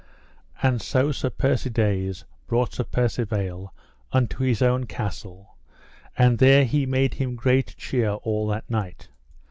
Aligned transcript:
And 0.63 0.81
so 0.81 1.11
Sir 1.11 1.29
Persides 1.29 2.25
brought 2.47 2.73
Sir 2.73 2.85
Percivale 2.85 3.71
unto 4.11 4.43
his 4.43 4.63
own 4.63 4.87
castle, 4.87 5.59
and 6.17 6.39
there 6.39 6.65
he 6.65 6.87
made 6.87 7.13
him 7.13 7.35
great 7.35 7.77
cheer 7.77 8.13
all 8.13 8.47
that 8.47 8.67
night. 8.67 9.09